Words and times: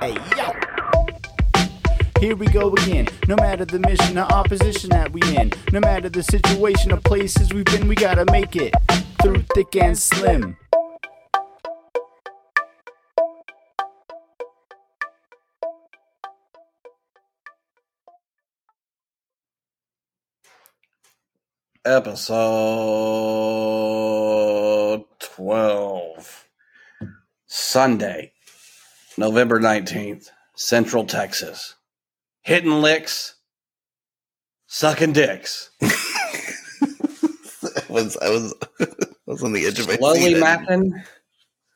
Hey, 0.00 0.16
yo. 0.36 0.52
Here 2.20 2.36
we 2.36 2.46
go 2.46 2.72
again. 2.72 3.08
No 3.26 3.34
matter 3.34 3.64
the 3.64 3.80
mission 3.80 4.16
or 4.16 4.26
opposition 4.32 4.90
that 4.90 5.12
we 5.12 5.20
in, 5.36 5.52
no 5.72 5.80
matter 5.80 6.08
the 6.08 6.22
situation 6.22 6.92
or 6.92 6.98
places 7.00 7.52
we've 7.52 7.64
been, 7.64 7.88
we 7.88 7.96
gotta 7.96 8.24
make 8.30 8.54
it 8.54 8.72
through 9.20 9.42
thick 9.54 9.74
and 9.74 9.98
slim. 9.98 10.56
Episode 21.84 22.36
12. 25.18 26.48
Sunday, 27.46 28.32
November 29.18 29.58
19th, 29.58 30.28
Central 30.54 31.04
Texas. 31.04 31.74
Hitting 32.42 32.80
licks, 32.80 33.34
sucking 34.68 35.12
dicks. 35.12 35.70
I 35.82 35.90
was 37.90 38.16
I 38.18 38.30
was 38.30 38.54
I 38.80 38.86
was 39.26 39.42
on 39.42 39.52
the 39.52 39.66
edge 39.66 39.80
of 39.80 39.88
my 39.88 39.96
Slowly 39.96 40.34
seat. 40.34 40.40
mapping, 40.40 40.92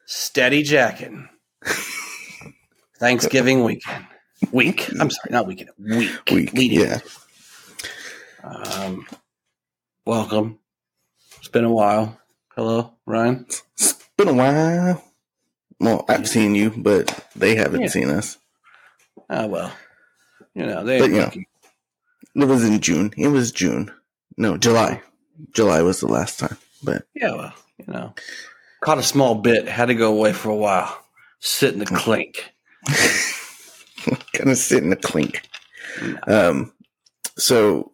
steady 0.06 0.62
jacking. 0.62 1.28
Thanksgiving 2.98 3.65
weekend. 3.65 4.06
Week. 4.52 4.88
I'm 5.01 5.10
sorry, 5.10 5.30
not 5.30 5.46
weekend. 5.48 5.70
Week. 5.79 6.10
Week, 6.30 6.52
Leading 6.52 6.80
yeah. 6.80 6.98
Um, 8.45 9.04
welcome. 10.07 10.60
It's 11.38 11.48
been 11.48 11.65
a 11.65 11.73
while. 11.73 12.20
Hello, 12.54 12.95
Ryan. 13.04 13.46
It's 13.74 13.95
been 14.16 14.29
a 14.29 14.32
while. 14.35 15.12
Well, 15.83 16.05
I've 16.09 16.29
seen 16.29 16.55
you, 16.55 16.71
but 16.77 17.27
they 17.35 17.57
haven't 17.57 17.83
Yeah. 17.83 17.88
seen 17.88 18.09
us. 18.09 18.38
Ah, 19.29 19.47
well. 19.47 19.73
You 20.55 20.65
know, 20.66 20.85
they 20.85 21.01
But, 21.01 21.11
you 21.11 21.16
know. 21.16 21.33
It 22.45 22.49
was 22.49 22.65
in 22.65 22.80
June. 22.80 23.13
It 23.16 23.29
was 23.29 23.52
June. 23.52 23.91
No, 24.37 24.57
July. 24.57 25.03
July 25.53 25.83
was 25.83 26.01
the 26.01 26.07
last 26.09 26.38
time. 26.38 26.57
But 26.83 27.05
Yeah, 27.15 27.33
well, 27.35 27.53
you 27.79 27.93
know. 27.93 28.15
Caught 28.80 28.99
a 28.99 29.03
small 29.03 29.35
bit, 29.37 29.69
had 29.69 29.87
to 29.87 29.95
go 29.95 30.13
away 30.13 30.33
for 30.33 30.51
a 30.51 30.57
while. 30.57 31.05
Sit 31.41 31.73
in 31.75 31.80
the 31.80 31.87
clink. 31.87 32.53
kind 34.33 34.51
of 34.51 34.57
sit 34.57 34.83
in 34.83 34.91
the 34.91 34.97
clink. 34.97 35.43
Um, 36.27 36.73
so 37.37 37.93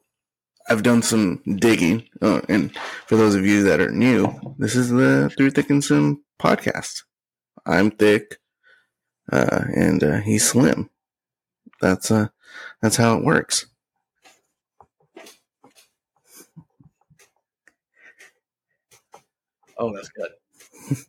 I've 0.69 0.83
done 0.83 1.03
some 1.03 1.43
digging, 1.57 2.05
uh, 2.23 2.41
and 2.49 2.75
for 3.07 3.17
those 3.17 3.35
of 3.35 3.45
you 3.47 3.63
that 3.65 3.81
are 3.81 3.91
new, 3.91 4.33
this 4.59 4.75
is 4.77 4.91
the 4.91 5.31
Through 5.37 5.51
Thick 5.51 5.71
and 5.71 5.83
Slim 5.83 6.23
podcast. 6.41 7.03
I'm 7.69 7.93
thick, 7.93 8.39
uh, 9.33 9.65
and 9.75 10.03
uh, 10.05 10.19
he's 10.21 10.49
slim. 10.49 10.91
That's 11.81 12.11
uh, 12.11 12.29
that's 12.83 12.97
how 12.97 13.19
it 13.19 13.25
works. 13.25 13.67
Oh, 19.79 19.93
that's 19.95 20.09
good. 20.11 20.31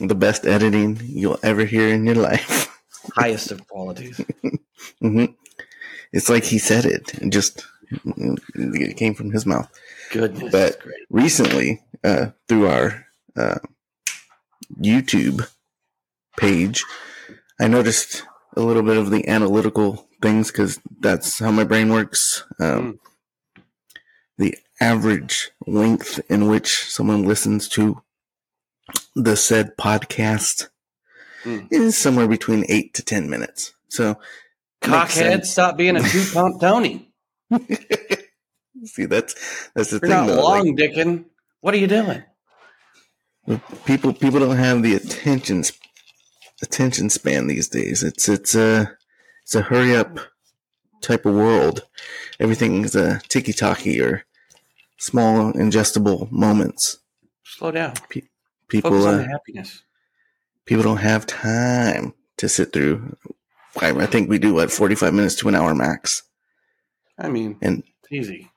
The 0.00 0.14
best 0.14 0.46
editing 0.46 0.98
you'll 1.04 1.38
ever 1.42 1.64
hear 1.64 1.88
in 1.88 2.06
your 2.06 2.14
life. 2.14 2.68
Highest 3.16 3.52
of 3.52 3.66
qualities. 3.68 4.20
hmm 5.00 5.26
It's 6.12 6.28
like 6.30 6.44
he 6.44 6.58
said 6.58 6.86
it, 6.86 7.14
and 7.18 7.32
just 7.32 7.66
it 8.54 8.96
came 8.96 9.14
from 9.14 9.30
his 9.30 9.46
mouth. 9.46 9.68
Goodness. 10.12 10.52
But- 10.52 10.78
recently 11.10 11.82
uh, 12.04 12.30
through 12.48 12.68
our 12.68 13.06
uh, 13.36 13.58
YouTube 14.82 15.48
page, 16.38 16.84
I 17.60 17.68
noticed 17.68 18.24
a 18.56 18.60
little 18.60 18.82
bit 18.82 18.96
of 18.96 19.10
the 19.10 19.26
analytical 19.28 20.08
things 20.22 20.50
because 20.50 20.80
that's 21.00 21.38
how 21.38 21.50
my 21.50 21.64
brain 21.64 21.90
works. 21.90 22.44
Um, 22.58 22.98
The 24.38 24.56
average 24.80 25.50
length 25.66 26.18
in 26.30 26.46
which 26.48 26.84
someone 26.90 27.24
listens 27.24 27.68
to 27.70 28.02
the 29.14 29.36
said 29.36 29.76
podcast 29.76 30.68
Mm. 31.44 31.68
is 31.70 31.96
somewhere 31.96 32.28
between 32.28 32.64
eight 32.68 32.92
to 32.94 33.02
ten 33.02 33.28
minutes. 33.30 33.72
So, 33.88 34.18
Cockhead, 34.82 35.44
stop 35.46 35.76
being 35.78 35.96
a 35.96 36.02
two 36.02 36.24
pump 36.34 36.60
Tony. 36.60 37.12
see, 38.84 39.06
that's 39.06 39.34
that's 39.74 39.90
the 39.90 39.96
You're 39.96 40.00
thing. 40.00 40.10
not 40.10 40.26
though, 40.26 40.34
like- 40.44 40.64
long 40.64 40.76
dicking. 40.76 41.24
What 41.60 41.72
are 41.74 41.78
you 41.78 41.86
doing? 41.86 42.22
People 43.84 44.12
people 44.12 44.40
don't 44.40 44.56
have 44.56 44.82
the 44.82 44.94
attention 44.94 45.64
attention 46.62 47.10
span 47.10 47.46
these 47.46 47.68
days. 47.68 48.02
It's 48.02 48.28
it's 48.28 48.54
a 48.54 48.92
it's 49.42 49.54
a 49.54 49.62
hurry 49.62 49.96
up 49.96 50.18
type 51.00 51.26
of 51.26 51.34
world. 51.34 51.86
Everything's 52.38 52.94
a 52.94 53.20
ticky 53.28 53.52
tacky 53.52 54.00
or 54.00 54.24
small 54.98 55.52
ingestible 55.52 56.30
moments. 56.30 56.98
Slow 57.44 57.70
down. 57.70 57.94
People 58.68 58.90
Focus 58.92 59.06
on 59.06 59.14
uh, 59.14 59.18
the 59.18 59.24
happiness. 59.28 59.82
people 60.64 60.84
don't 60.84 60.98
have 60.98 61.26
time 61.26 62.14
to 62.36 62.48
sit 62.48 62.72
through. 62.72 63.16
I, 63.80 63.90
I 63.90 64.06
think 64.06 64.28
we 64.28 64.38
do 64.38 64.54
what 64.54 64.70
forty 64.70 64.94
five 64.94 65.14
minutes 65.14 65.34
to 65.36 65.48
an 65.48 65.54
hour 65.56 65.74
max, 65.74 66.22
I 67.18 67.28
mean, 67.28 67.56
and 67.62 67.82
it's 68.02 68.12
easy. 68.12 68.50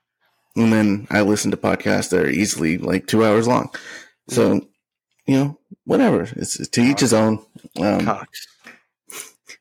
and 0.56 0.72
then 0.72 1.06
I 1.10 1.22
listen 1.22 1.50
to 1.50 1.56
podcasts 1.56 2.10
that 2.10 2.20
are 2.20 2.28
easily 2.28 2.78
like 2.78 3.06
two 3.06 3.24
hours 3.24 3.48
long. 3.48 3.70
So 4.28 4.66
you 5.26 5.36
know 5.36 5.58
whatever. 5.84 6.22
It's, 6.36 6.58
it's 6.60 6.68
to 6.70 6.82
each 6.82 7.00
his 7.00 7.12
own. 7.12 7.44
Um, 7.80 8.04
Cocks. 8.04 8.46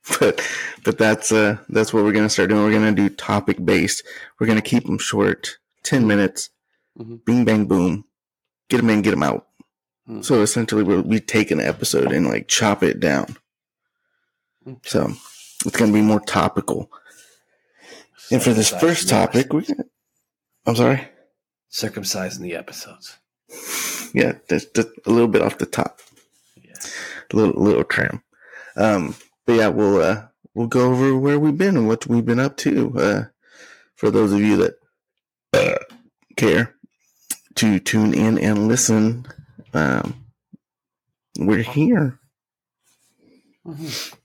but 0.19 0.41
but 0.83 0.97
that's 0.97 1.31
uh 1.31 1.57
that's 1.69 1.93
what 1.93 2.03
we're 2.03 2.11
gonna 2.11 2.29
start 2.29 2.49
doing. 2.49 2.63
We're 2.63 2.73
gonna 2.73 2.91
do 2.91 3.09
topic 3.09 3.63
based. 3.63 4.03
We're 4.39 4.47
gonna 4.47 4.61
keep 4.61 4.85
them 4.85 4.97
short, 4.97 5.57
ten 5.83 6.07
minutes. 6.07 6.49
Mhm. 6.99 7.25
Bing 7.25 7.43
bang 7.45 7.65
boom, 7.65 8.05
get 8.69 8.77
them 8.77 8.89
in, 8.89 9.01
get 9.01 9.11
them 9.11 9.23
out. 9.23 9.47
Mhm. 10.07 10.23
So 10.23 10.41
essentially, 10.41 10.83
we'll, 10.83 11.01
we 11.01 11.19
take 11.19 11.49
an 11.51 11.59
episode 11.59 12.11
and 12.11 12.27
like 12.27 12.47
chop 12.47 12.83
it 12.83 12.99
down. 12.99 13.37
Okay. 14.67 14.79
So 14.89 15.11
it's 15.65 15.77
gonna 15.77 15.91
be 15.93 16.01
more 16.01 16.19
topical. 16.19 16.91
And 18.31 18.41
for 18.41 18.53
this 18.53 18.69
first 18.69 19.09
topic, 19.09 19.51
we're 19.53 19.61
gonna, 19.61 19.85
I'm 20.65 20.75
sorry. 20.75 21.07
circumcising 21.71 22.39
the 22.41 22.55
episodes. 22.55 23.17
Yeah, 24.13 24.33
just, 24.49 24.75
just 24.75 24.89
a 25.05 25.09
little 25.11 25.27
bit 25.27 25.41
off 25.41 25.57
the 25.57 25.65
top. 25.65 25.99
Yeah. 26.61 26.73
a 27.31 27.35
little 27.35 27.61
little 27.63 27.83
trim. 27.83 28.21
Um, 28.75 29.15
but 29.45 29.53
yeah, 29.53 29.67
we'll 29.69 30.01
uh, 30.01 30.27
we'll 30.53 30.67
go 30.67 30.91
over 30.91 31.17
where 31.17 31.39
we've 31.39 31.57
been 31.57 31.77
and 31.77 31.87
what 31.87 32.07
we've 32.07 32.25
been 32.25 32.39
up 32.39 32.57
to. 32.57 32.97
Uh, 32.97 33.23
for 33.95 34.11
those 34.11 34.31
of 34.33 34.39
you 34.41 34.57
that 34.57 34.73
uh, 35.53 35.83
care 36.35 36.75
to 37.55 37.79
tune 37.79 38.13
in 38.13 38.37
and 38.37 38.67
listen, 38.67 39.25
um, 39.73 40.25
we're 41.39 41.63
here. 41.63 42.19
Mhm. 43.65 44.15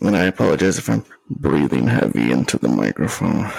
And 0.00 0.16
I 0.16 0.24
apologize 0.24 0.78
if 0.78 0.88
I'm 0.90 1.04
breathing 1.30 1.86
heavy 1.86 2.32
into 2.32 2.58
the 2.58 2.68
microphone. 2.68 3.50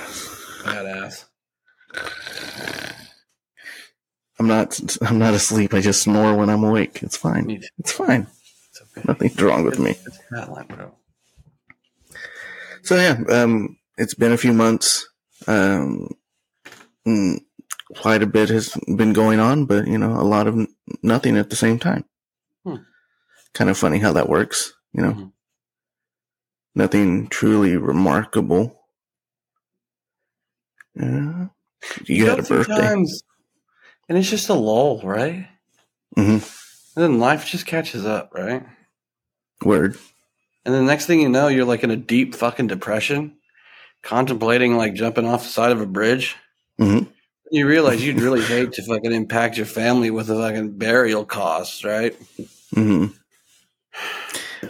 I'm 4.39 4.47
not 4.47 4.79
I'm 5.01 5.17
not 5.19 5.33
asleep. 5.33 5.73
I 5.73 5.81
just 5.81 6.03
snore 6.03 6.35
when 6.35 6.49
I'm 6.49 6.63
awake. 6.63 7.01
It's 7.03 7.17
fine. 7.17 7.49
It's 7.79 7.91
fine. 7.91 8.27
It's 8.69 8.81
okay. 8.81 9.01
Nothing's 9.07 9.41
wrong 9.41 9.63
with 9.65 9.79
me. 9.79 9.91
It's 9.91 10.19
not 10.31 10.51
like. 10.51 10.71
So 12.83 12.95
yeah, 12.97 13.17
um, 13.29 13.77
it's 13.97 14.13
been 14.13 14.31
a 14.33 14.37
few 14.37 14.53
months. 14.53 15.07
Um, 15.47 16.09
quite 17.95 18.23
a 18.23 18.27
bit 18.27 18.49
has 18.49 18.75
been 18.95 19.13
going 19.13 19.39
on, 19.39 19.65
but 19.65 19.87
you 19.87 19.97
know, 19.97 20.11
a 20.19 20.23
lot 20.23 20.47
of 20.47 20.67
nothing 21.01 21.37
at 21.37 21.49
the 21.49 21.55
same 21.55 21.79
time. 21.79 22.03
Hmm. 22.65 22.75
Kind 23.53 23.69
of 23.69 23.77
funny 23.77 23.99
how 23.99 24.13
that 24.13 24.29
works. 24.29 24.73
You 24.93 25.01
know, 25.03 25.11
Mhm. 25.13 25.31
nothing 26.75 27.27
truly 27.27 27.77
remarkable. 27.77 28.81
Yeah, 30.95 31.47
you, 32.05 32.25
had 32.27 32.39
a 32.39 32.43
birthday. 32.43 32.75
times, 32.77 33.21
and 34.09 34.17
it's 34.17 34.29
just 34.29 34.49
a 34.49 34.53
lull, 34.53 35.01
right? 35.03 35.47
hmm 36.15 36.29
And 36.31 36.41
then 36.95 37.19
life 37.19 37.45
just 37.45 37.65
catches 37.65 38.05
up, 38.05 38.31
right? 38.33 38.63
Word. 39.63 39.97
And 40.65 40.73
the 40.73 40.81
next 40.81 41.05
thing 41.05 41.21
you 41.21 41.29
know, 41.29 41.47
you're 41.47 41.65
like 41.65 41.83
in 41.83 41.91
a 41.91 41.95
deep 41.95 42.35
fucking 42.35 42.67
depression, 42.67 43.37
contemplating 44.01 44.77
like 44.77 44.93
jumping 44.93 45.25
off 45.27 45.43
the 45.43 45.49
side 45.49 45.71
of 45.71 45.81
a 45.81 45.85
bridge. 45.85 46.35
hmm 46.79 46.99
You 47.51 47.67
realize 47.67 48.03
you'd 48.03 48.21
really 48.21 48.41
hate 48.41 48.73
to 48.73 48.83
fucking 48.83 49.11
impact 49.13 49.57
your 49.57 49.65
family 49.67 50.09
with 50.11 50.29
a 50.29 50.35
fucking 50.35 50.77
burial 50.77 51.25
cost, 51.25 51.83
right? 51.83 52.15
hmm 52.73 53.07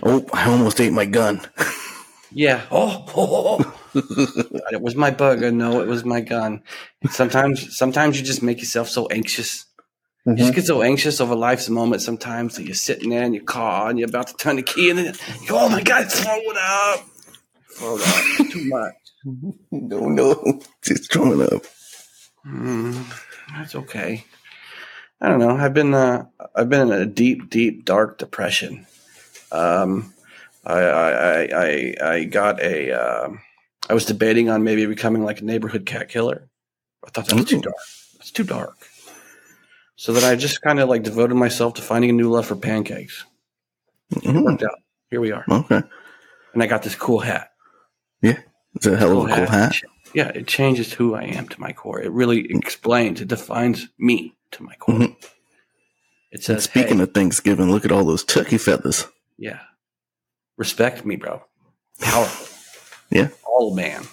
Oh, 0.04 0.26
I 0.34 0.50
almost 0.50 0.82
ate 0.82 0.92
my 0.94 1.06
gun. 1.06 1.42
Yeah. 2.36 2.62
Oh, 2.72 3.06
oh, 3.16 3.58
oh, 3.96 4.62
it 4.72 4.82
was 4.82 4.96
my 4.96 5.10
bug. 5.10 5.42
No, 5.54 5.82
it 5.82 5.88
was 5.88 6.04
my 6.04 6.20
gun. 6.22 6.62
Sometimes, 7.10 7.78
sometimes 7.78 8.20
you 8.20 8.26
just 8.26 8.44
make 8.44 8.60
yourself 8.60 8.90
so 8.90 9.08
anxious. 9.08 9.66
You 10.26 10.34
Mhm. 10.34 10.38
just 10.38 10.54
get 10.56 10.66
so 10.66 10.82
anxious 10.82 11.22
over 11.22 11.36
life's 11.36 11.70
moments 11.70 12.04
sometimes 12.04 12.56
that 12.56 12.66
you're 12.66 12.76
sitting 12.76 13.10
there 13.12 13.24
in 13.24 13.34
your 13.34 13.44
car 13.46 13.90
and 13.90 13.98
you're 13.98 14.10
about 14.10 14.28
to 14.28 14.34
turn 14.36 14.58
the 14.58 14.64
key 14.64 14.90
and 14.90 15.00
then 15.00 15.14
oh 15.52 15.70
my 15.70 15.82
God, 15.82 16.12
throw 16.12 16.36
it 16.36 16.58
up. 16.58 17.06
Throw 17.78 17.96
it 17.98 18.02
up. 18.42 18.52
Too 18.52 18.66
much. 18.66 18.94
No, 19.72 20.00
no, 20.10 20.62
It's 20.84 21.08
throwing 21.08 21.42
up. 21.42 21.64
Mm, 22.46 22.94
that's 23.56 23.74
okay. 23.76 24.24
I 25.22 25.30
don't 25.30 25.40
know. 25.40 25.50
I've 25.58 25.74
been 25.74 25.94
uh, 25.96 26.26
I've 26.56 26.70
been 26.70 26.92
in 26.92 27.02
a 27.02 27.06
deep, 27.08 27.50
deep, 27.50 27.86
dark 27.86 28.18
depression. 28.20 28.86
Um, 29.52 30.14
I, 30.66 30.80
I, 30.82 31.48
I, 31.54 31.96
I, 32.16 32.24
got 32.24 32.62
a. 32.62 32.92
um 32.92 33.40
I 33.90 33.94
was 33.94 34.06
debating 34.06 34.50
on 34.50 34.64
maybe 34.64 34.86
becoming 34.88 35.24
like 35.24 35.42
a 35.42 35.46
neighborhood 35.46 35.86
cat 35.86 36.10
killer. 36.10 36.50
I 37.06 37.10
thought 37.12 37.28
that 37.28 37.36
was 37.36 37.46
too 37.46 37.62
dark. 37.62 37.76
That's 38.18 38.32
too 38.32 38.44
dark. 38.44 38.76
So 39.96 40.12
then 40.12 40.24
I 40.24 40.36
just 40.36 40.62
kind 40.62 40.80
of 40.80 40.90
like 40.90 41.04
devoted 41.04 41.36
myself 41.36 41.76
to 41.76 41.82
finding 41.84 42.10
a 42.10 42.14
new 42.14 42.30
love 42.32 42.48
for 42.48 42.56
pancakes. 42.56 43.26
It 44.12 44.24
Mhm. 44.24 44.44
worked 44.44 44.64
out. 44.64 44.80
Here 45.12 45.22
we 45.22 45.32
are, 45.32 45.46
Okay, 45.50 45.82
and 46.54 46.64
I 46.64 46.66
got 46.68 46.82
this 46.84 46.96
cool 46.96 47.20
hat. 47.20 47.52
Yeah, 48.22 48.40
it's 48.74 48.88
a 48.88 48.98
hell 48.98 49.22
of 49.22 49.30
a 49.30 49.36
cool 49.36 49.46
hat. 49.46 49.80
Yeah, 50.16 50.30
it 50.30 50.48
changes 50.48 50.92
who 50.94 51.14
I 51.14 51.24
am 51.24 51.48
to 51.50 51.62
my 51.62 51.72
core. 51.74 52.02
It 52.02 52.12
really 52.12 52.48
explains. 52.52 53.22
It 53.22 53.28
defines 53.28 53.88
me 54.00 54.34
to 54.52 54.64
my 54.64 54.74
core. 54.76 54.96
Mhm. 54.96 55.16
It 55.22 55.26
And 56.34 56.44
says, 56.44 56.64
speaking 56.64 56.98
hey, 56.98 57.04
of 57.04 57.14
Thanksgiving, 57.14 57.70
look 57.70 57.86
at 57.86 57.92
all 57.92 58.04
those 58.04 58.24
turkey 58.24 58.58
feathers. 58.58 59.08
yeah, 59.38 59.60
respect 60.58 61.06
me, 61.06 61.16
bro. 61.16 61.42
Powerful. 62.02 62.48
Yeah. 63.12 63.28
All 63.46 63.76
man. 63.76 64.04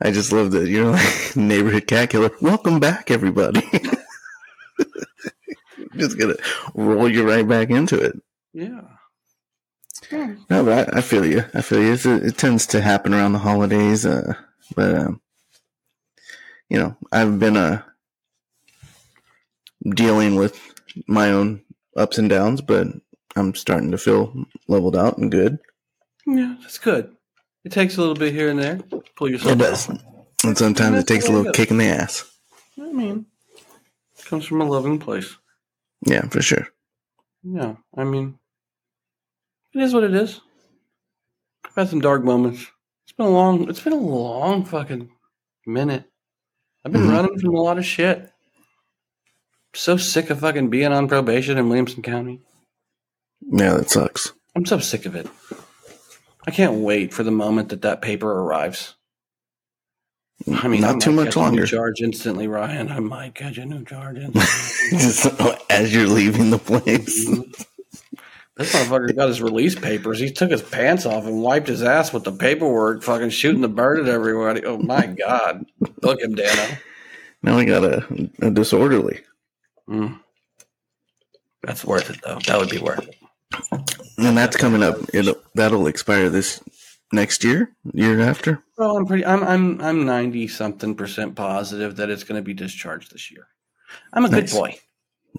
I 0.00 0.10
just 0.10 0.32
love 0.32 0.50
that 0.50 0.68
you're 0.68 0.90
like 0.90 1.26
neighborhood 1.36 1.86
cat 1.86 2.10
killer. 2.10 2.32
Welcome 2.40 2.80
back, 2.80 3.08
everybody. 3.08 3.60
just 5.96 6.18
gonna 6.18 6.34
roll 6.74 7.08
you 7.08 7.26
right 7.26 7.46
back 7.46 7.70
into 7.70 8.00
it. 8.00 8.20
Yeah. 8.52 8.80
No, 10.10 10.64
but 10.64 10.92
I, 10.92 10.98
I 10.98 11.00
feel 11.02 11.24
you. 11.24 11.44
I 11.54 11.62
feel 11.62 11.80
you. 11.80 11.96
It 12.16 12.36
tends 12.36 12.66
to 12.66 12.80
happen 12.80 13.14
around 13.14 13.32
the 13.32 13.38
holidays, 13.38 14.04
uh, 14.04 14.34
but 14.74 14.94
um, 14.94 15.20
you 16.68 16.78
know, 16.78 16.96
I've 17.12 17.38
been 17.38 17.56
uh, 17.56 17.82
dealing 19.88 20.34
with 20.34 20.60
my 21.06 21.30
own 21.30 21.62
ups 21.96 22.18
and 22.18 22.28
downs, 22.28 22.60
but 22.60 22.88
I'm 23.36 23.54
starting 23.54 23.90
to 23.90 23.98
feel 23.98 24.46
leveled 24.68 24.96
out 24.96 25.18
and 25.18 25.30
good. 25.30 25.58
Yeah, 26.26 26.56
that's 26.60 26.78
good. 26.78 27.16
It 27.64 27.72
takes 27.72 27.96
a 27.96 28.00
little 28.00 28.14
bit 28.14 28.32
here 28.32 28.48
and 28.48 28.58
there. 28.58 28.78
Pull 29.16 29.30
yourself. 29.30 29.52
It 29.52 29.58
does, 29.58 29.88
and 30.44 30.58
sometimes 30.58 30.98
it 30.98 31.06
takes 31.06 31.28
a 31.28 31.32
little 31.32 31.52
kick 31.52 31.70
in 31.70 31.78
the 31.78 31.86
ass. 31.86 32.28
I 32.78 32.92
mean, 32.92 33.26
it 34.18 34.24
comes 34.24 34.44
from 34.44 34.60
a 34.60 34.64
loving 34.64 34.98
place. 34.98 35.36
Yeah, 36.04 36.22
for 36.28 36.42
sure. 36.42 36.66
Yeah, 37.44 37.76
I 37.96 38.04
mean, 38.04 38.38
it 39.74 39.80
is 39.82 39.94
what 39.94 40.04
it 40.04 40.14
is. 40.14 40.40
I've 41.64 41.74
had 41.74 41.88
some 41.88 42.00
dark 42.00 42.24
moments. 42.24 42.66
It's 43.04 43.12
been 43.12 43.26
a 43.26 43.30
long. 43.30 43.68
It's 43.68 43.80
been 43.80 43.92
a 43.92 43.96
long 43.96 44.64
fucking 44.64 45.10
minute. 45.66 46.04
I've 46.84 46.92
been 46.92 47.02
Mhm. 47.02 47.12
running 47.12 47.38
from 47.38 47.54
a 47.54 47.60
lot 47.62 47.78
of 47.78 47.84
shit. 47.86 48.32
So 49.74 49.96
sick 49.96 50.30
of 50.30 50.40
fucking 50.40 50.68
being 50.70 50.92
on 50.92 51.08
probation 51.08 51.56
in 51.56 51.68
Williamson 51.68 52.02
County. 52.02 52.42
Yeah, 53.52 53.74
that 53.74 53.90
sucks. 53.90 54.32
I'm 54.56 54.66
so 54.66 54.78
sick 54.78 55.06
of 55.06 55.14
it. 55.14 55.28
I 56.46 56.50
can't 56.50 56.80
wait 56.80 57.12
for 57.12 57.22
the 57.22 57.30
moment 57.30 57.68
that 57.68 57.82
that 57.82 58.02
paper 58.02 58.30
arrives. 58.30 58.94
I 60.50 60.66
mean, 60.66 60.80
not 60.80 60.94
might 60.94 61.02
too 61.02 61.12
much 61.12 61.36
longer. 61.36 61.66
Charge 61.66 62.00
instantly, 62.00 62.48
Ryan. 62.48 62.90
I 62.90 62.98
might 62.98 63.34
catch 63.34 63.58
a 63.58 63.64
new 63.64 63.84
charge 63.84 64.16
instantly. 64.92 65.52
As 65.70 65.94
you're 65.94 66.08
leaving 66.08 66.50
the 66.50 66.58
place. 66.58 67.28
This 68.54 68.74
motherfucker 68.74 69.16
got 69.16 69.28
his 69.28 69.40
release 69.40 69.74
papers. 69.74 70.18
He 70.18 70.30
took 70.30 70.50
his 70.50 70.60
pants 70.60 71.06
off 71.06 71.24
and 71.24 71.42
wiped 71.42 71.68
his 71.68 71.82
ass 71.82 72.12
with 72.12 72.24
the 72.24 72.32
paperwork, 72.32 73.02
fucking 73.02 73.30
shooting 73.30 73.62
the 73.62 73.68
bird 73.68 73.98
at 73.98 74.08
everybody. 74.08 74.62
Oh 74.66 74.76
my 74.76 75.06
god! 75.06 75.64
Look 76.02 76.20
at 76.20 76.28
him, 76.28 76.34
Dano. 76.34 76.76
Now 77.42 77.56
we 77.56 77.64
got 77.64 77.82
a, 77.82 78.30
a 78.42 78.50
disorderly. 78.50 79.22
Mm. 79.88 80.20
That's 81.62 81.82
worth 81.82 82.10
it, 82.10 82.20
though. 82.22 82.40
That 82.46 82.58
would 82.58 82.68
be 82.68 82.78
worth 82.78 83.08
it. 83.08 83.16
And 84.18 84.36
that's 84.36 84.56
coming 84.56 84.82
up. 84.82 84.96
It'll, 85.12 85.34
that'll 85.54 85.86
expire 85.86 86.28
this 86.30 86.62
next 87.12 87.44
year, 87.44 87.74
year 87.92 88.20
after. 88.20 88.62
Well, 88.78 88.96
I'm 88.96 89.06
pretty. 89.06 89.24
I'm. 89.24 89.42
I'm. 89.42 89.80
I'm 89.80 90.04
ninety 90.06 90.48
something 90.48 90.94
percent 90.94 91.34
positive 91.34 91.96
that 91.96 92.10
it's 92.10 92.24
going 92.24 92.38
to 92.38 92.44
be 92.44 92.54
discharged 92.54 93.12
this 93.12 93.30
year. 93.30 93.46
I'm 94.12 94.24
a 94.24 94.28
Nice. 94.28 94.52
good 94.52 94.58
boy. 94.58 94.78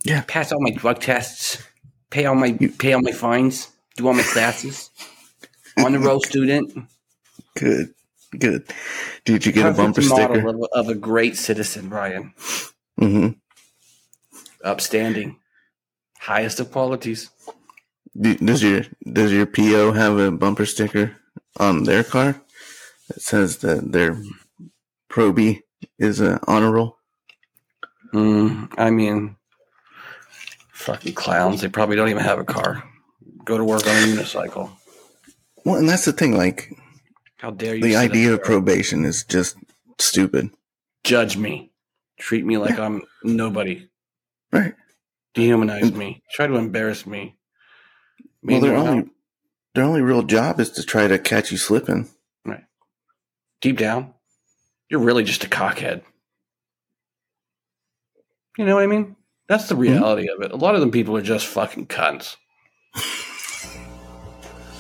Yeah. 0.04 0.24
Pass 0.28 0.52
all 0.52 0.62
my 0.62 0.72
drug 0.72 1.00
tests. 1.00 1.62
Pay 2.10 2.26
all 2.26 2.36
my. 2.36 2.58
Pay 2.78 2.94
all 2.94 3.02
my 3.02 3.12
fines. 3.12 3.70
Do 3.96 4.08
all 4.08 4.14
my 4.14 4.24
classes. 4.24 4.90
On 5.78 5.92
the 5.92 6.00
roll 6.00 6.20
student. 6.22 6.72
Good, 7.56 7.94
good. 8.38 8.64
Did 9.26 9.46
you 9.46 9.52
get 9.52 9.66
a 9.68 9.72
bumper 9.74 10.02
sticker? 10.02 10.48
of, 10.48 10.56
a- 10.60 10.78
of 10.80 10.90
a 10.90 10.96
great 10.96 11.36
citizen, 11.38 11.90
Ryan. 11.90 12.34
hmm 12.98 13.28
Upstanding. 14.64 15.38
Highest 16.20 16.60
of 16.60 16.72
qualities. 16.72 17.30
Does 18.20 18.62
your 18.62 18.84
does 19.12 19.32
your 19.32 19.46
PO 19.48 19.94
have 19.94 20.18
a 20.20 20.32
bumper 20.32 20.66
sticker 20.66 21.16
on 21.58 21.84
their 21.84 22.04
car 22.04 22.40
that 23.08 23.22
says 23.22 23.58
that 23.60 23.92
their 23.92 24.22
Proby 25.10 25.62
is 25.98 26.20
an 26.20 26.40
honor 26.48 26.72
roll? 26.72 26.98
Mm, 28.14 28.72
I 28.78 28.92
mean, 28.92 29.36
fucking 30.72 31.16
clowns. 31.16 31.62
They 31.62 31.70
probably 31.70 31.96
don't 31.96 32.10
even 32.10 32.24
have 32.24 32.38
a 32.40 32.44
car. 32.46 32.84
Go 33.44 33.58
to 33.58 33.66
work 33.66 33.88
on 33.88 33.96
a 33.96 34.08
unicycle. 34.08 34.72
Well, 35.66 35.76
and 35.78 35.90
that's 35.90 36.06
the 36.06 36.14
thing. 36.14 36.38
Like 36.38 36.72
How 37.38 37.50
dare 37.50 37.76
you? 37.76 37.82
the 37.82 37.96
idea 37.96 38.34
of 38.34 38.44
probation 38.44 39.06
is 39.06 39.24
just 39.24 39.58
stupid, 40.00 40.52
judge 41.04 41.36
me, 41.36 41.72
treat 42.20 42.46
me 42.46 42.58
like 42.58 42.78
I'm 42.78 43.02
nobody, 43.24 43.88
right? 44.52 44.76
dehumanize 45.36 45.96
me, 45.96 46.22
try 46.32 46.46
to 46.46 46.56
embarrass 46.56 47.08
me. 47.08 47.36
Well, 48.44 48.60
their 48.60 48.76
only 48.76 49.10
their 49.74 49.84
only 49.84 50.02
real 50.02 50.24
job 50.24 50.60
is 50.60 50.70
to 50.72 50.84
try 50.84 51.08
to 51.08 51.18
catch 51.18 51.52
you 51.52 51.58
slipping. 51.58 52.10
Right. 52.46 52.64
Deep 53.62 53.78
down, 53.78 54.14
you're 54.90 55.00
really 55.00 55.24
just 55.24 55.44
a 55.44 55.50
cockhead. 55.50 56.04
You 58.58 58.66
know 58.66 58.76
what 58.76 58.84
I 58.84 58.88
mean? 58.88 59.16
That's 59.48 59.68
the 59.68 59.76
hmm? 59.76 59.82
reality 59.82 60.28
of 60.30 60.42
it. 60.42 60.52
A 60.52 60.56
lot 60.56 60.76
of 60.76 60.82
them 60.82 60.92
people 60.92 61.18
are 61.18 61.22
just 61.22 61.48
fucking 61.48 61.88
cunts. 61.88 62.36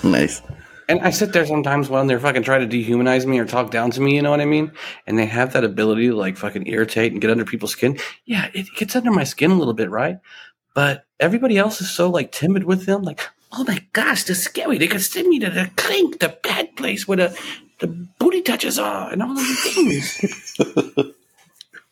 Nice. 0.03 0.41
And 0.89 0.99
I 0.99 1.11
sit 1.11 1.31
there 1.31 1.45
sometimes 1.45 1.89
when 1.89 2.07
they're 2.07 2.19
fucking 2.19 2.43
trying 2.43 2.67
to 2.67 2.77
dehumanize 2.77 3.25
me 3.25 3.39
or 3.39 3.45
talk 3.45 3.71
down 3.71 3.91
to 3.91 4.01
me, 4.01 4.15
you 4.15 4.21
know 4.21 4.31
what 4.31 4.41
I 4.41 4.45
mean? 4.45 4.71
And 5.07 5.17
they 5.17 5.25
have 5.25 5.53
that 5.53 5.63
ability 5.63 6.09
to 6.09 6.15
like 6.15 6.35
fucking 6.37 6.67
irritate 6.67 7.13
and 7.13 7.21
get 7.21 7.31
under 7.31 7.45
people's 7.45 7.71
skin. 7.71 7.97
Yeah, 8.25 8.49
it 8.53 8.67
gets 8.75 8.95
under 8.95 9.11
my 9.11 9.23
skin 9.23 9.51
a 9.51 9.55
little 9.55 9.73
bit, 9.73 9.89
right? 9.89 10.19
But 10.75 11.05
everybody 11.19 11.57
else 11.57 11.79
is 11.79 11.89
so 11.89 12.09
like 12.09 12.31
timid 12.31 12.65
with 12.65 12.85
them, 12.85 13.03
like, 13.03 13.21
oh 13.53 13.63
my 13.65 13.85
gosh, 13.93 14.23
they're 14.23 14.35
scary. 14.35 14.77
They 14.77 14.87
can 14.87 14.99
send 14.99 15.27
me 15.27 15.39
to 15.39 15.49
the 15.49 15.69
clink, 15.75 16.19
the 16.19 16.37
bad 16.43 16.75
place 16.75 17.07
where 17.07 17.17
the, 17.17 17.39
the 17.79 17.87
booty 17.87 18.41
touches 18.41 18.79
are 18.79 19.11
and 19.11 19.21
all 19.21 19.35
those 19.35 19.59
things. 19.61 20.55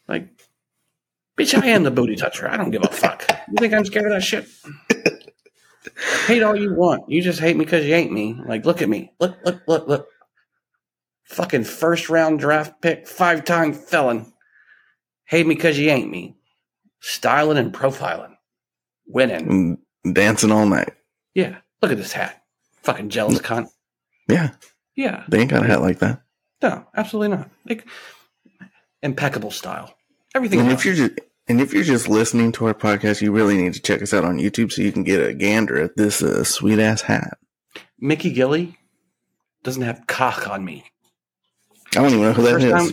like, 0.08 0.28
bitch, 1.38 1.62
I 1.62 1.68
am 1.68 1.84
the 1.84 1.92
booty 1.92 2.16
toucher. 2.16 2.50
I 2.50 2.58
don't 2.58 2.72
give 2.72 2.84
a 2.84 2.88
fuck. 2.88 3.26
You 3.50 3.56
think 3.60 3.74
I'm 3.74 3.86
scared 3.86 4.06
of 4.06 4.14
that 4.14 4.24
shit? 4.24 4.48
hate 6.26 6.44
all 6.44 6.56
you 6.56 6.74
want. 6.74 7.10
You 7.10 7.22
just 7.22 7.40
hate 7.40 7.56
me 7.56 7.66
because 7.66 7.86
you 7.86 7.94
ain't 7.94 8.12
me. 8.12 8.36
Like, 8.46 8.66
look 8.66 8.82
at 8.82 8.90
me. 8.90 9.14
Look, 9.20 9.38
look, 9.46 9.62
look, 9.68 9.88
look. 9.88 10.08
Fucking 11.26 11.64
first 11.64 12.10
round 12.10 12.40
draft 12.40 12.82
pick, 12.82 13.08
five 13.08 13.46
time 13.46 13.74
felon. 13.74 14.34
Hate 15.26 15.48
me 15.48 15.56
because 15.56 15.80
you 15.80 15.90
ain't 15.90 16.10
me. 16.10 16.36
Styling 17.00 17.58
and 17.58 17.74
profiling. 17.74 18.36
Winning. 19.08 19.78
Mm, 20.06 20.14
dancing 20.14 20.52
all 20.52 20.66
night. 20.66 20.94
Yeah. 21.34 21.58
Look 21.82 21.92
at 21.92 21.98
this 21.98 22.14
hat. 22.14 22.44
Fucking 22.84 23.10
jealous 23.10 23.40
cunt. 23.40 23.70
Yeah, 24.28 24.52
Yeah. 24.96 25.24
they 25.28 25.40
ain't 25.40 25.50
got 25.50 25.64
a 25.64 25.68
hat 25.68 25.82
like 25.82 26.00
that. 26.00 26.22
No, 26.62 26.86
absolutely 26.96 27.36
not. 27.38 27.50
Like, 27.68 27.88
impeccable 29.02 29.52
style. 29.52 29.94
Everything. 30.36 30.60
And 30.62 30.72
if 30.72 30.86
you're 30.86 30.96
just 30.96 31.12
and 31.48 31.60
if 31.60 31.74
you're 31.74 31.84
just 31.84 32.08
listening 32.08 32.52
to 32.54 32.68
our 32.68 32.74
podcast, 32.74 33.22
you 33.22 33.32
really 33.32 33.58
need 33.58 33.74
to 33.74 33.82
check 33.82 34.02
us 34.02 34.14
out 34.14 34.24
on 34.24 34.38
YouTube 34.38 34.72
so 34.72 34.82
you 34.82 34.92
can 34.92 35.04
get 35.04 35.26
a 35.28 35.34
gander 35.34 35.82
at 35.82 35.98
this 35.98 36.22
uh, 36.24 36.44
sweet 36.44 36.80
ass 36.80 37.02
hat. 37.02 37.38
Mickey 38.00 38.32
Gilley 38.34 38.78
doesn't 39.64 39.82
have 39.82 40.06
cock 40.08 40.48
on 40.48 40.64
me. 40.64 40.86
I 41.92 42.02
don't 42.02 42.08
even 42.12 42.22
know 42.22 42.34
who 42.34 42.44
that 42.44 42.52
First 42.62 42.66
is. 42.66 42.72
time, 42.72 42.92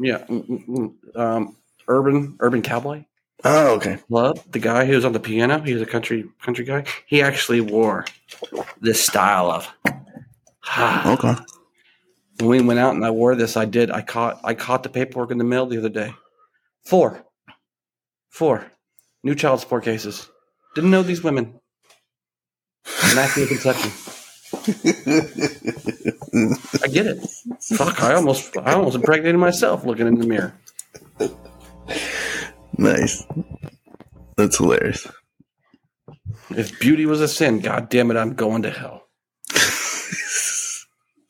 yeah, 0.00 0.18
mm, 0.26 0.46
mm, 0.48 0.66
mm, 0.66 1.18
um, 1.20 1.56
urban 1.86 2.36
urban 2.40 2.62
cowboy. 2.62 3.04
Oh, 3.44 3.74
okay. 3.76 3.98
Love 4.08 4.44
the 4.50 4.58
guy 4.58 4.84
who 4.84 4.94
was 4.94 5.04
on 5.04 5.12
the 5.12 5.20
piano. 5.20 5.60
He 5.60 5.72
was 5.72 5.82
a 5.82 5.86
country 5.86 6.24
country 6.42 6.64
guy. 6.64 6.84
He 7.06 7.22
actually 7.22 7.60
wore 7.60 8.04
this 8.80 9.04
style 9.04 9.50
of. 9.50 9.68
Okay. 11.06 11.34
When 12.38 12.48
we 12.48 12.60
went 12.60 12.78
out 12.78 12.94
and 12.94 13.04
I 13.04 13.10
wore 13.10 13.34
this, 13.34 13.56
I 13.56 13.64
did. 13.64 13.90
I 13.90 14.02
caught 14.02 14.40
I 14.44 14.54
caught 14.54 14.82
the 14.82 14.88
paperwork 14.88 15.30
in 15.30 15.38
the 15.38 15.44
mail 15.44 15.66
the 15.66 15.78
other 15.78 15.88
day. 15.88 16.14
Four, 16.84 17.24
four. 18.28 18.70
New 19.22 19.34
child 19.34 19.60
support 19.60 19.84
cases. 19.84 20.28
Didn't 20.74 20.90
know 20.90 21.02
these 21.02 21.22
women. 21.24 21.60
Immaculate 23.12 23.48
conception. 23.50 23.90
I 26.82 26.88
get 26.88 27.06
it. 27.06 27.26
Fuck, 27.76 28.02
I 28.02 28.14
almost, 28.14 28.56
I 28.56 28.74
almost 28.74 28.96
impregnated 28.96 29.38
myself 29.38 29.84
looking 29.84 30.06
in 30.06 30.14
the 30.16 30.26
mirror. 30.26 30.54
Nice. 32.80 33.24
That's 34.36 34.56
hilarious. 34.58 35.06
If 36.50 36.80
beauty 36.80 37.06
was 37.06 37.20
a 37.20 37.28
sin, 37.28 37.60
god 37.60 37.88
damn 37.88 38.10
it, 38.10 38.16
I'm 38.16 38.34
going 38.34 38.62
to 38.62 38.70
hell. 38.70 39.06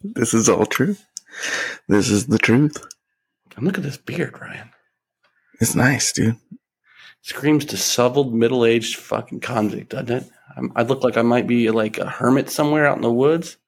This 0.02 0.32
is 0.32 0.48
all 0.48 0.64
true. 0.64 0.96
This 1.88 2.08
is 2.08 2.26
the 2.26 2.38
truth. 2.38 2.82
And 3.56 3.66
look 3.66 3.76
at 3.76 3.84
this 3.84 3.98
beard, 3.98 4.40
Ryan. 4.40 4.70
It's 5.60 5.74
nice, 5.74 6.12
dude. 6.12 6.36
Screams 7.20 7.66
disheveled, 7.66 8.32
middle-aged 8.34 8.96
fucking 8.96 9.40
convict, 9.40 9.90
doesn't 9.90 10.10
it? 10.10 10.24
I'm, 10.56 10.72
I 10.74 10.82
look 10.84 11.04
like 11.04 11.18
I 11.18 11.22
might 11.22 11.46
be 11.46 11.70
like 11.70 11.98
a 11.98 12.06
hermit 12.08 12.48
somewhere 12.48 12.86
out 12.86 12.96
in 12.96 13.02
the 13.02 13.12
woods, 13.12 13.58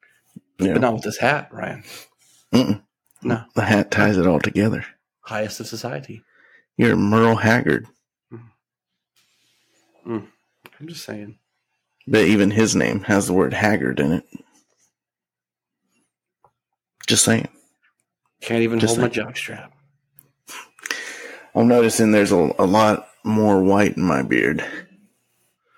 Yeah. 0.58 0.72
but 0.72 0.80
not 0.80 0.94
with 0.94 1.02
this 1.02 1.18
hat, 1.18 1.48
Ryan. 1.52 1.84
Mm-mm. 2.54 2.82
No, 3.22 3.44
The 3.54 3.62
hat 3.64 3.90
ties 3.90 4.16
it 4.16 4.26
all 4.26 4.40
together. 4.40 4.86
highest 5.20 5.60
of 5.60 5.66
society. 5.66 6.22
You're 6.76 6.96
Merle 6.96 7.36
Haggard. 7.36 7.86
Hmm. 10.04 10.18
I'm 10.80 10.88
just 10.88 11.04
saying. 11.04 11.38
But 12.06 12.24
even 12.24 12.50
his 12.50 12.74
name 12.74 13.02
has 13.02 13.26
the 13.26 13.32
word 13.32 13.54
Haggard 13.54 14.00
in 14.00 14.12
it. 14.12 14.24
Just 17.06 17.24
saying. 17.24 17.48
Can't 18.40 18.62
even 18.62 18.80
Just 18.80 18.96
hold 18.96 19.14
my 19.14 19.22
like- 19.22 19.34
jockstrap. 19.34 19.70
I'm 21.54 21.68
noticing 21.68 22.12
there's 22.12 22.32
a, 22.32 22.52
a 22.58 22.66
lot 22.66 23.08
more 23.24 23.62
white 23.62 23.96
in 23.96 24.02
my 24.02 24.22
beard. 24.22 24.64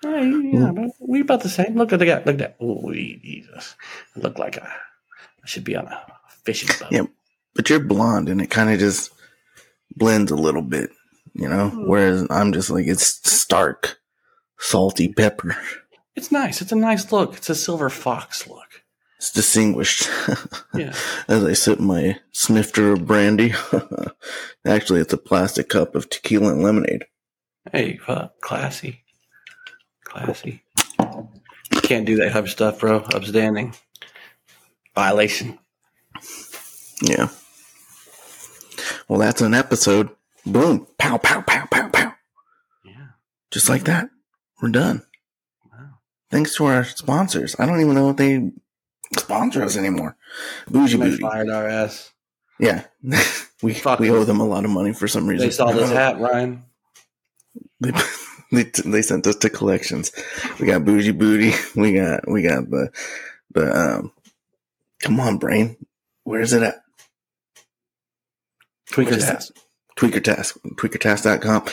Hey, 0.01 0.29
yeah, 0.29 0.69
hmm. 0.69 0.73
but 0.73 0.91
we 0.99 1.21
about 1.21 1.41
the 1.41 1.49
same. 1.49 1.75
Look 1.75 1.91
at 1.91 1.99
the 1.99 2.05
guy. 2.05 2.17
Look 2.19 2.27
at 2.27 2.37
that. 2.37 2.55
Oh, 2.59 2.91
Jesus. 2.93 3.75
I 4.15 4.19
look 4.19 4.39
like 4.39 4.57
a, 4.57 4.63
I 4.63 5.45
should 5.45 5.63
be 5.63 5.75
on 5.75 5.87
a 5.87 6.05
fishing 6.43 6.69
boat. 6.79 6.91
Yeah. 6.91 7.05
But 7.55 7.69
you're 7.69 7.79
blonde 7.79 8.29
and 8.29 8.41
it 8.41 8.49
kind 8.49 8.69
of 8.69 8.79
just 8.79 9.11
blends 9.95 10.31
a 10.31 10.35
little 10.35 10.61
bit, 10.61 10.89
you 11.33 11.47
know? 11.47 11.69
Hmm. 11.69 11.87
Whereas 11.87 12.27
I'm 12.29 12.53
just 12.53 12.69
like, 12.69 12.87
it's 12.87 13.05
stark, 13.29 13.99
salty 14.59 15.11
pepper. 15.11 15.57
It's 16.15 16.31
nice. 16.31 16.61
It's 16.61 16.71
a 16.71 16.75
nice 16.77 17.11
look. 17.11 17.35
It's 17.35 17.49
a 17.49 17.55
silver 17.55 17.89
fox 17.89 18.47
look. 18.47 18.83
It's 19.17 19.31
distinguished. 19.31 20.09
Yeah. 20.73 20.93
As 21.29 21.45
I 21.45 21.53
sip 21.53 21.79
my 21.79 22.19
snifter 22.33 22.91
of 22.91 23.07
brandy. 23.07 23.53
Actually, 24.65 24.99
it's 24.99 25.13
a 25.13 25.17
plastic 25.17 25.69
cup 25.69 25.95
of 25.95 26.09
tequila 26.09 26.51
and 26.51 26.61
lemonade. 26.61 27.05
Hey, 27.71 27.95
fuck. 27.95 28.41
Classy. 28.41 29.05
Classy. 30.03 30.63
Can't 31.81 32.05
do 32.05 32.17
that 32.17 32.33
type 32.33 32.43
of 32.43 32.49
stuff, 32.49 32.81
bro. 32.81 32.97
Upstanding. 32.97 33.73
Violation. 34.95 35.57
Yeah. 37.01 37.29
Well, 39.07 39.19
that's 39.19 39.41
an 39.41 39.53
episode. 39.53 40.09
Boom. 40.45 40.87
Pow, 40.97 41.17
pow, 41.17 41.41
pow, 41.41 41.65
pow, 41.71 41.89
pow. 41.89 42.13
Yeah. 42.83 43.07
Just 43.51 43.69
like 43.69 43.83
that. 43.85 44.09
We're 44.61 44.69
done. 44.69 45.03
Wow. 45.71 45.99
Thanks 46.31 46.55
to 46.57 46.65
our 46.65 46.83
sponsors. 46.83 47.55
I 47.59 47.65
don't 47.65 47.81
even 47.81 47.95
know 47.95 48.09
if 48.11 48.17
they 48.17 48.51
sponsor 49.17 49.63
us 49.63 49.77
anymore. 49.77 50.17
Bougie 50.69 50.97
They 50.97 51.09
Booty. 51.11 51.21
fired 51.21 51.49
our 51.49 51.67
ass. 51.67 52.11
Yeah. 52.59 52.83
we 53.61 53.73
Fuck 53.73 53.99
we 53.99 54.07
them. 54.07 54.15
owe 54.17 54.23
them 54.23 54.39
a 54.39 54.45
lot 54.45 54.65
of 54.65 54.71
money 54.71 54.93
for 54.93 55.07
some 55.07 55.27
reason. 55.27 55.47
They 55.47 55.51
saw 55.51 55.71
this 55.71 55.91
hat, 55.91 56.19
Ryan. 56.19 56.63
They, 57.81 57.91
they, 58.51 58.63
they 58.85 59.01
sent 59.01 59.27
us 59.27 59.35
to 59.37 59.49
collections. 59.49 60.11
We 60.59 60.67
got 60.67 60.85
Bougie 60.85 61.11
Booty. 61.11 61.51
We 61.75 61.93
got 61.93 62.27
we 62.29 62.41
got 62.43 62.69
the 62.69 62.89
the 63.51 63.75
um 63.77 64.11
come 65.01 65.19
on, 65.19 65.37
brain. 65.37 65.75
Where's 66.23 66.53
it 66.53 66.63
at? 66.63 66.75
Tweaker 68.91 69.11
Task. 69.19 69.25
hats. 69.27 69.51
Tweakertask, 69.97 70.57
tweakertask.com. 70.75 71.65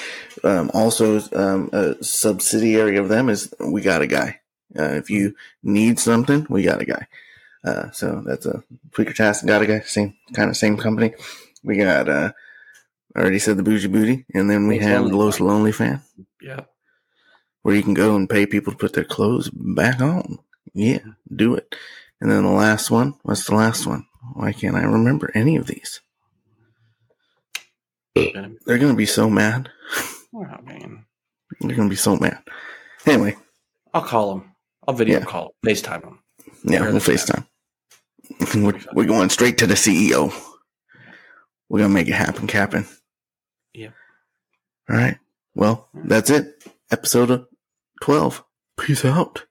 Um, 0.45 0.71
also, 0.75 1.21
um, 1.35 1.71
a 1.73 2.03
subsidiary 2.05 2.97
of 2.97 3.09
them 3.09 3.29
is 3.29 3.53
We 3.59 3.81
Got 3.83 4.03
a 4.03 4.07
Guy. 4.07 4.41
Uh, 4.79 4.93
if 4.95 5.11
you 5.11 5.35
need 5.63 5.99
something, 5.99 6.47
we 6.49 6.63
got 6.63 6.81
a 6.81 6.85
guy. 6.87 7.07
Uh, 7.65 7.91
so 7.91 8.23
that's 8.25 8.47
a 8.47 8.63
tweaker 8.91 9.15
task. 9.15 9.45
got 9.45 9.61
a 9.63 9.67
guy, 9.67 9.81
same 9.81 10.15
kind 10.33 10.49
of 10.51 10.57
same 10.57 10.77
company. 10.79 11.15
We 11.63 11.77
got, 11.77 12.09
uh, 12.09 12.33
I 13.15 13.21
already 13.21 13.39
said 13.39 13.57
the 13.59 13.63
Bougie 13.63 13.89
Booty, 13.89 14.25
and 14.35 14.49
then 14.49 14.67
we 14.69 14.79
Los 14.79 14.89
have 14.89 15.01
Lonely 15.03 15.11
the 15.11 15.17
Los 15.19 15.41
Lonely 15.41 15.73
Fan, 15.73 16.01
Yeah. 16.41 16.61
where 17.63 17.75
you 17.75 17.83
can 17.83 17.93
go 17.95 18.17
and 18.17 18.31
pay 18.31 18.47
people 18.47 18.73
to 18.73 18.79
put 18.79 18.95
their 18.95 19.05
clothes 19.05 19.51
back 19.51 20.01
on. 20.01 20.39
Yeah, 20.73 21.01
do 21.35 21.55
it. 21.55 21.75
And 22.21 22.31
then 22.31 22.45
the 22.45 22.51
last 22.51 22.91
one, 22.91 23.15
what's 23.25 23.45
the 23.47 23.55
last 23.55 23.87
one? 23.87 24.07
Why 24.35 24.53
can't 24.53 24.77
I 24.77 24.85
remember 24.85 25.31
any 25.35 25.57
of 25.57 25.67
these? 25.67 26.01
They're 28.15 28.79
gonna 28.79 28.95
be 28.95 29.07
so 29.07 29.29
mad. 29.31 29.71
Oh, 30.35 30.45
man. 30.65 31.05
They're 31.61 31.77
gonna 31.77 31.89
be 31.89 31.97
so 31.97 32.17
mad. 32.17 32.43
Anyway, 33.07 33.37
I'll 33.93 34.03
call 34.03 34.35
them. 34.35 34.53
I'll 34.87 34.95
video 34.95 35.19
Yeah. 35.19 35.25
call 35.25 35.47
him. 35.47 35.71
FaceTime 35.71 36.03
him. 36.05 36.19
yeah, 36.65 36.81
we'll 36.83 37.01
FaceTime. 37.01 37.47
We're, 38.55 38.81
we're 38.95 39.05
going 39.07 39.29
straight 39.31 39.59
to 39.59 39.67
the 39.67 39.75
CEO. 39.75 40.33
We're 41.69 41.81
gonna 41.81 41.93
make 41.95 42.09
it 42.09 42.15
happen, 42.15 42.47
Captain. 42.47 42.87
Yeah. 43.75 43.91
All 44.89 44.97
right. 44.97 45.19
Well, 45.55 45.89
that's 45.95 46.31
it. 46.31 46.65
Episode 46.91 47.31
of 47.31 47.47
twelve. 48.03 48.43
Peace 48.79 49.05
out. 49.05 49.45